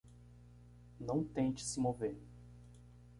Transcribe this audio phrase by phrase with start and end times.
[0.99, 2.17] Não tente se mover.